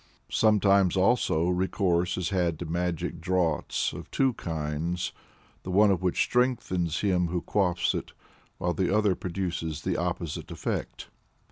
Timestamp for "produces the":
9.13-9.97